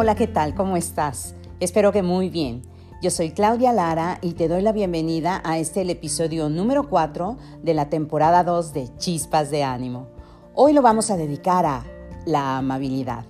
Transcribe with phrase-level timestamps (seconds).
[0.00, 0.54] Hola, ¿qué tal?
[0.54, 1.34] ¿Cómo estás?
[1.58, 2.62] Espero que muy bien.
[3.02, 7.36] Yo soy Claudia Lara y te doy la bienvenida a este el episodio número 4
[7.64, 10.06] de la temporada 2 de Chispas de Ánimo.
[10.54, 11.84] Hoy lo vamos a dedicar a
[12.26, 13.24] la amabilidad.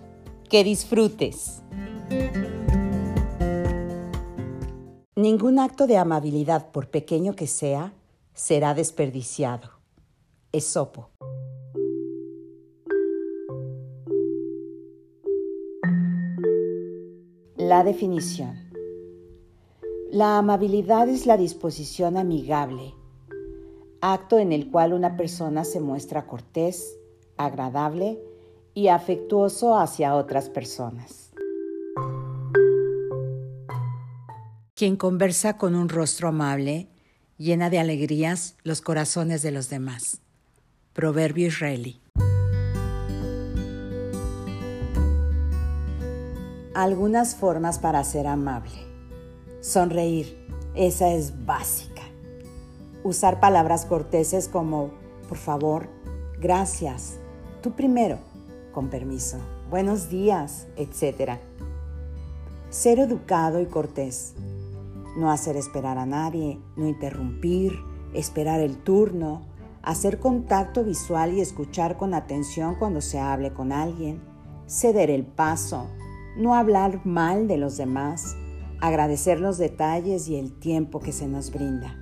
[0.50, 1.62] Que disfrutes.
[5.16, 7.94] Ningún acto de amabilidad, por pequeño que sea,
[8.34, 9.70] será desperdiciado.
[10.52, 11.08] Esopo.
[17.68, 18.56] La definición.
[20.10, 22.94] La amabilidad es la disposición amigable,
[24.00, 26.98] acto en el cual una persona se muestra cortés,
[27.36, 28.18] agradable
[28.72, 31.30] y afectuoso hacia otras personas.
[34.74, 36.88] Quien conversa con un rostro amable
[37.36, 40.22] llena de alegrías los corazones de los demás.
[40.94, 42.00] Proverbio israelí.
[46.78, 48.70] Algunas formas para ser amable.
[49.60, 52.02] Sonreír, esa es básica.
[53.02, 54.92] Usar palabras corteses como
[55.28, 55.88] por favor,
[56.40, 57.18] gracias,
[57.62, 58.18] tú primero,
[58.72, 61.40] con permiso, buenos días, etc.
[62.70, 64.34] Ser educado y cortés.
[65.16, 67.72] No hacer esperar a nadie, no interrumpir,
[68.14, 69.42] esperar el turno,
[69.82, 74.22] hacer contacto visual y escuchar con atención cuando se hable con alguien,
[74.68, 75.88] ceder el paso,
[76.38, 78.36] no hablar mal de los demás,
[78.80, 81.96] agradecer los detalles y el tiempo que se nos brinda.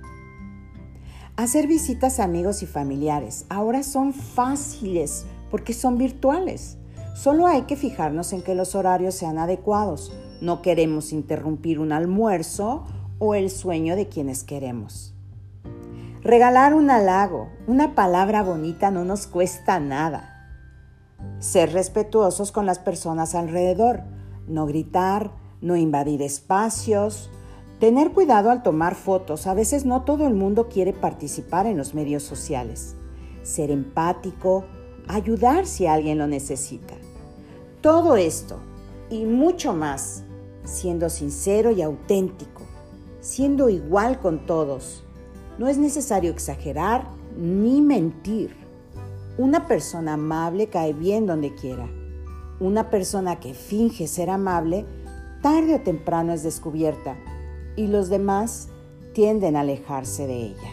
[1.35, 6.77] Hacer visitas a amigos y familiares ahora son fáciles porque son virtuales.
[7.15, 10.11] Solo hay que fijarnos en que los horarios sean adecuados.
[10.41, 12.85] No queremos interrumpir un almuerzo
[13.19, 15.13] o el sueño de quienes queremos.
[16.21, 20.33] Regalar un halago, una palabra bonita no nos cuesta nada.
[21.39, 24.03] Ser respetuosos con las personas alrededor
[24.47, 25.31] no gritar,
[25.61, 27.29] no invadir espacios,
[27.79, 29.47] tener cuidado al tomar fotos.
[29.47, 32.95] A veces no todo el mundo quiere participar en los medios sociales.
[33.43, 34.65] Ser empático,
[35.07, 36.95] ayudar si alguien lo necesita.
[37.81, 38.59] Todo esto
[39.09, 40.23] y mucho más,
[40.63, 42.63] siendo sincero y auténtico,
[43.19, 45.03] siendo igual con todos.
[45.57, 47.07] No es necesario exagerar
[47.37, 48.55] ni mentir.
[49.37, 51.87] Una persona amable cae bien donde quiera.
[52.59, 54.85] Una persona que finge ser amable,
[55.43, 57.15] tarde o temprano es descubierta
[57.75, 58.69] y los demás
[59.13, 60.71] tienden a alejarse de ella.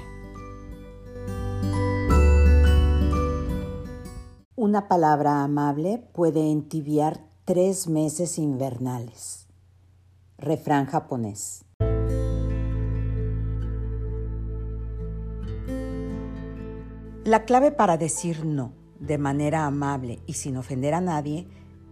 [4.56, 9.46] Una palabra amable puede entibiar tres meses invernales.
[10.38, 11.66] Refrán japonés.
[17.24, 21.46] La clave para decir no de manera amable y sin ofender a nadie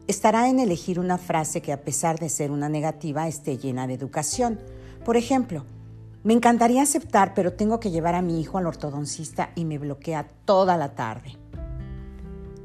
[0.07, 3.95] estará en elegir una frase que a pesar de ser una negativa esté llena de
[3.95, 4.59] educación.
[5.05, 5.65] Por ejemplo,
[6.25, 10.29] me encantaría aceptar, pero tengo que llevar a mi hijo al ortodoncista y me bloquea
[10.45, 11.37] toda la tarde.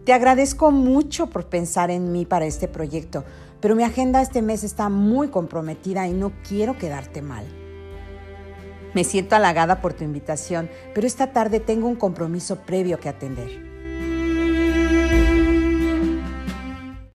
[0.06, 3.26] Te agradezco mucho por pensar en mí para este proyecto,
[3.60, 7.46] pero mi agenda este mes está muy comprometida y no quiero quedarte mal.
[8.94, 13.67] Me siento halagada por tu invitación, pero esta tarde tengo un compromiso previo que atender.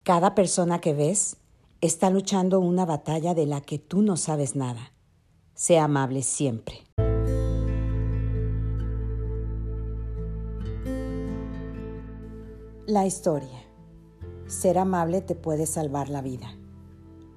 [0.10, 1.38] Cada persona que ves
[1.82, 4.92] está luchando una batalla de la que tú no sabes nada.
[5.54, 6.78] Sea amable siempre.
[12.88, 13.60] La historia.
[14.48, 16.58] Ser amable te puede salvar la vida.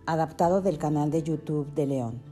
[0.06, 2.22] Adaptado del canal de YouTube de León.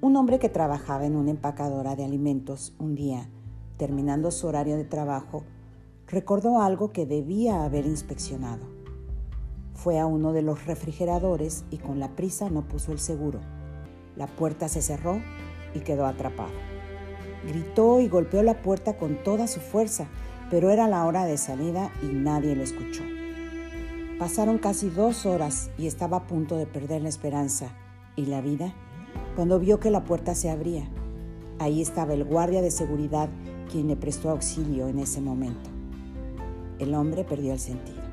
[0.00, 3.28] Un hombre que trabajaba en una empacadora de alimentos un día,
[3.76, 5.44] terminando su horario de trabajo,
[6.06, 8.75] recordó algo que debía haber inspeccionado.
[9.76, 13.40] Fue a uno de los refrigeradores y con la prisa no puso el seguro.
[14.16, 15.20] La puerta se cerró
[15.74, 16.52] y quedó atrapado.
[17.46, 20.08] Gritó y golpeó la puerta con toda su fuerza,
[20.50, 23.02] pero era la hora de salida y nadie lo escuchó.
[24.18, 27.68] Pasaron casi dos horas y estaba a punto de perder la esperanza
[28.16, 28.72] y la vida
[29.34, 30.88] cuando vio que la puerta se abría.
[31.58, 33.28] Ahí estaba el guardia de seguridad
[33.70, 35.68] quien le prestó auxilio en ese momento.
[36.78, 38.05] El hombre perdió el sentido.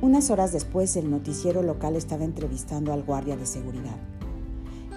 [0.00, 3.96] Unas horas después, el noticiero local estaba entrevistando al guardia de seguridad.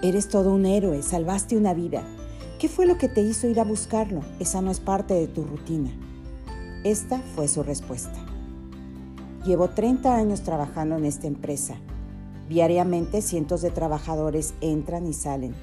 [0.00, 2.04] Eres todo un héroe, salvaste una vida.
[2.60, 4.20] ¿Qué fue lo que te hizo ir a buscarlo?
[4.38, 5.90] Esa no es parte de tu rutina.
[6.84, 8.14] Esta fue su respuesta.
[9.44, 11.74] Llevo 30 años trabajando en esta empresa.
[12.48, 15.56] Diariamente cientos de trabajadores entran y salen,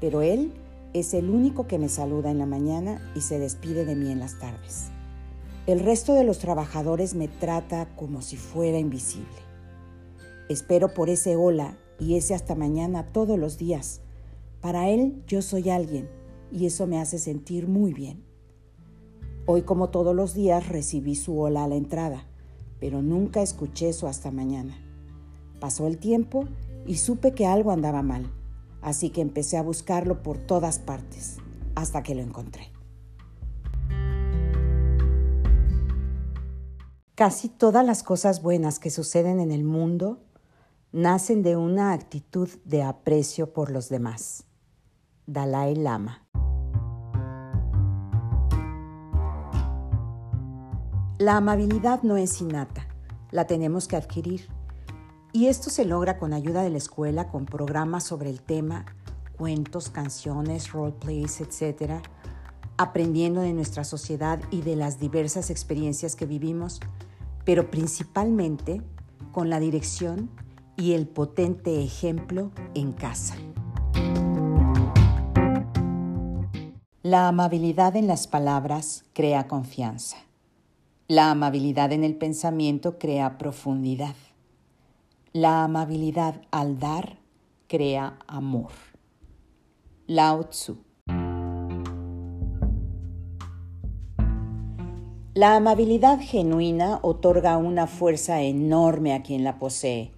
[0.00, 0.54] pero él
[0.94, 4.20] es el único que me saluda en la mañana y se despide de mí en
[4.20, 4.90] las tardes.
[5.68, 9.28] El resto de los trabajadores me trata como si fuera invisible.
[10.48, 14.00] Espero por ese hola y ese hasta mañana todos los días.
[14.62, 16.08] Para él yo soy alguien
[16.50, 18.24] y eso me hace sentir muy bien.
[19.44, 22.24] Hoy como todos los días recibí su hola a la entrada,
[22.80, 24.74] pero nunca escuché su hasta mañana.
[25.60, 26.48] Pasó el tiempo
[26.86, 28.32] y supe que algo andaba mal,
[28.80, 31.36] así que empecé a buscarlo por todas partes,
[31.74, 32.77] hasta que lo encontré.
[37.18, 40.20] Casi todas las cosas buenas que suceden en el mundo
[40.92, 44.44] nacen de una actitud de aprecio por los demás.
[45.26, 46.24] Dalai Lama.
[51.18, 52.86] La amabilidad no es innata,
[53.32, 54.48] la tenemos que adquirir.
[55.32, 58.86] Y esto se logra con ayuda de la escuela, con programas sobre el tema,
[59.36, 61.94] cuentos, canciones, roleplays, etc.,
[62.76, 66.78] aprendiendo de nuestra sociedad y de las diversas experiencias que vivimos
[67.48, 68.82] pero principalmente
[69.32, 70.28] con la dirección
[70.76, 73.36] y el potente ejemplo en casa.
[77.02, 80.18] La amabilidad en las palabras crea confianza.
[81.06, 84.14] La amabilidad en el pensamiento crea profundidad.
[85.32, 87.16] La amabilidad al dar
[87.66, 88.72] crea amor.
[90.06, 90.87] Lao Tzu
[95.38, 100.10] La amabilidad genuina otorga una fuerza enorme a quien la posee.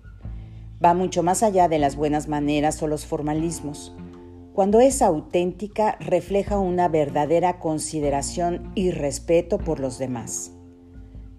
[0.83, 3.95] Va mucho más allá de las buenas maneras o los formalismos.
[4.55, 10.53] Cuando es auténtica, refleja una verdadera consideración y respeto por los demás.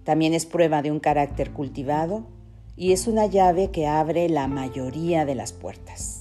[0.04, 2.28] También es prueba de un carácter cultivado
[2.76, 6.21] y es una llave que abre la mayoría de las puertas.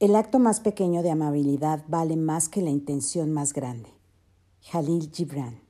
[0.00, 3.90] El acto más pequeño de amabilidad vale más que la intención más grande.
[4.62, 5.60] Jalil Gibran.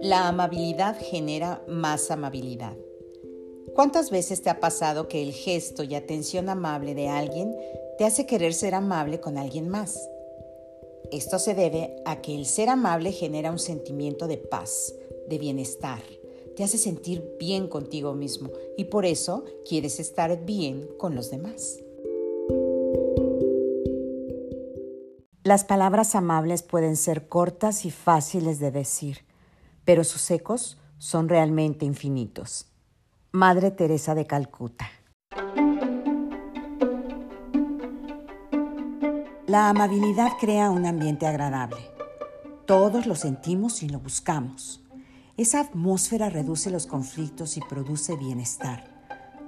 [0.00, 2.76] La amabilidad genera más amabilidad.
[3.74, 7.52] ¿Cuántas veces te ha pasado que el gesto y atención amable de alguien
[7.98, 10.08] te hace querer ser amable con alguien más?
[11.10, 14.94] Esto se debe a que el ser amable genera un sentimiento de paz,
[15.28, 16.00] de bienestar,
[16.56, 21.78] te hace sentir bien contigo mismo y por eso quieres estar bien con los demás.
[25.44, 29.18] Las palabras amables pueden ser cortas y fáciles de decir,
[29.84, 32.66] pero sus ecos son realmente infinitos.
[33.30, 34.88] Madre Teresa de Calcuta.
[39.46, 41.92] La amabilidad crea un ambiente agradable.
[42.64, 44.85] Todos lo sentimos y lo buscamos.
[45.36, 48.84] Esa atmósfera reduce los conflictos y produce bienestar,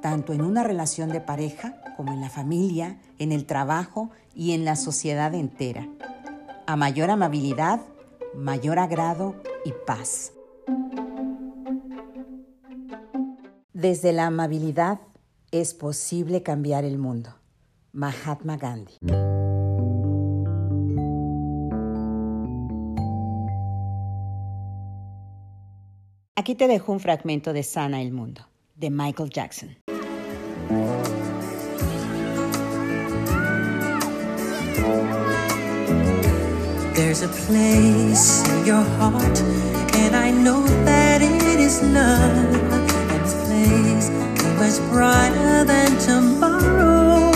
[0.03, 4.67] tanto en una relación de pareja como en la familia, en el trabajo y en
[4.67, 5.89] la sociedad entera.
[6.67, 7.81] A mayor amabilidad,
[8.35, 10.33] mayor agrado y paz.
[13.73, 15.01] Desde la amabilidad
[15.53, 17.35] es posible cambiar el mundo.
[17.93, 18.99] Mahatma Gandhi.
[26.49, 28.41] Aquí te dejo un fragmento de Sana el Mundo,
[28.75, 29.77] de Michael Jackson.
[36.95, 39.43] There's a place in your heart,
[39.93, 42.55] and I know that it is love.
[43.11, 47.31] And this place is much brighter than tomorrow.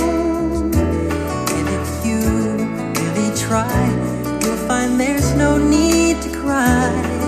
[1.52, 2.18] And if you
[2.96, 3.90] really try,
[4.40, 7.21] you'll find there's no need to cry.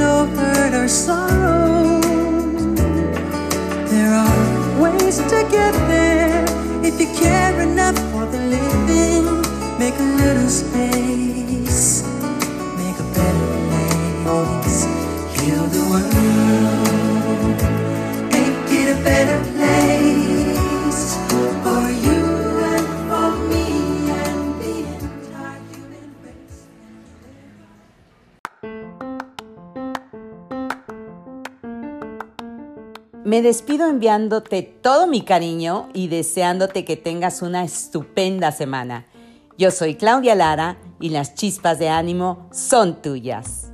[0.00, 2.00] No hurt or sorrow.
[3.92, 6.42] There are ways to get there
[6.82, 9.24] if you care enough for the living.
[9.78, 11.09] Make a little space,
[33.24, 39.06] Me despido enviándote todo mi cariño y deseándote que tengas una estupenda semana.
[39.58, 43.69] Yo soy Claudia Lara y las chispas de ánimo son tuyas.